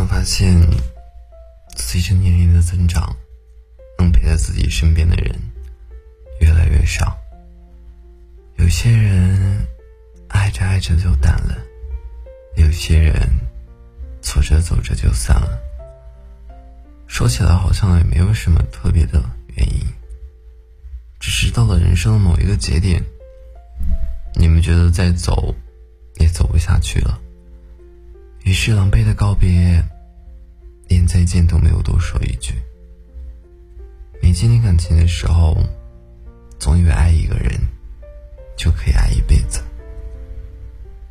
[0.00, 0.58] 有发现，
[1.76, 3.14] 随着年龄的增长，
[3.98, 5.38] 能陪在自己身边的人
[6.40, 7.18] 越来越少。
[8.56, 9.66] 有些人
[10.28, 11.54] 爱着爱着就淡了，
[12.56, 13.14] 有些人
[14.22, 15.58] 走着走着就散了。
[17.06, 19.22] 说起来好像也没有什么特别的
[19.54, 19.86] 原因，
[21.18, 23.04] 只是到了人生的某一个节点，
[24.34, 25.54] 你们觉得再走
[26.16, 27.20] 也走不下去了。
[28.50, 29.80] 于是狼狈的告别，
[30.88, 32.52] 连再见都没有多说一句。
[34.20, 35.56] 没经历感情的时候，
[36.58, 37.52] 总以为爱一个人
[38.56, 39.62] 就可以爱一辈子，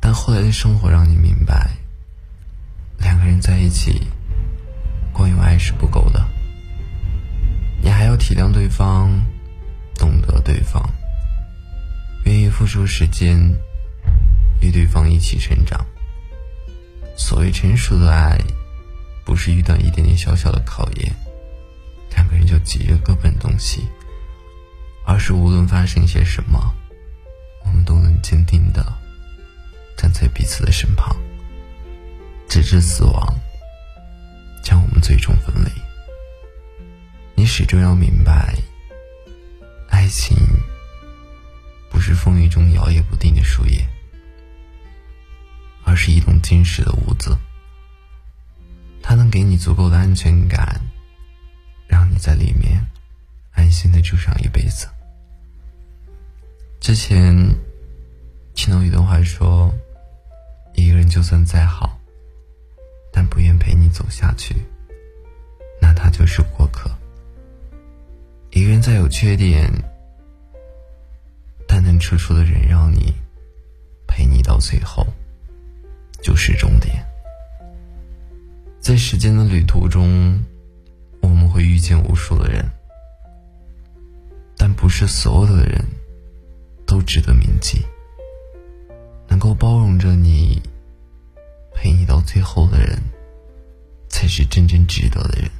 [0.00, 1.70] 但后来的生活让你明白，
[2.98, 4.08] 两个人在一起，
[5.12, 6.20] 光有爱是不够的，
[7.80, 9.08] 你还要体谅对方，
[9.94, 10.82] 懂得对方，
[12.24, 13.38] 愿意付出时间，
[14.60, 15.86] 与对方一起成长。
[17.18, 18.38] 所谓成熟的爱，
[19.24, 21.14] 不是遇到一点点小小的考验，
[22.12, 23.86] 两个人就急着各奔东西，
[25.04, 26.72] 而是无论发生些什么，
[27.64, 28.86] 我们都能坚定的
[29.96, 31.14] 站在彼此的身旁，
[32.48, 33.34] 直至死亡
[34.64, 35.70] 将我们最终分离。
[37.34, 38.54] 你始终要明白，
[39.90, 40.38] 爱情
[41.90, 43.86] 不是风雨中摇曳不定的树叶。
[45.98, 47.36] 是一栋坚实的屋子，
[49.02, 50.80] 它能给你足够的安全感，
[51.88, 52.80] 让你在里面
[53.50, 54.88] 安心的住上一辈子。
[56.78, 57.34] 之前
[58.54, 59.74] 听到一段话说，
[60.74, 61.98] 一个人就算再好，
[63.12, 64.54] 但不愿陪你走下去，
[65.82, 66.88] 那他就是过客。
[68.52, 69.68] 一个人再有缺点，
[71.66, 73.12] 但能处处的忍让你，
[74.06, 75.04] 陪你到最后。
[76.28, 77.02] 就是终点。
[78.78, 80.38] 在时间的旅途中，
[81.22, 82.62] 我们会遇见无数的人，
[84.54, 85.82] 但不是所有的人
[86.86, 87.82] 都值得铭记。
[89.26, 90.60] 能够包容着你、
[91.74, 93.02] 陪你到最后的人，
[94.10, 95.50] 才是真正值得的人。